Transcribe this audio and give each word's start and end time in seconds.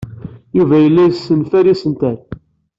Yuba 0.57 0.75
yella 0.83 1.03
yessenfal 1.05 1.65
isental. 1.73 2.17